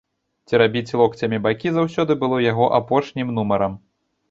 [0.53, 3.81] Церабіць локцямі бакі заўсёды было яго апошнім нумарам.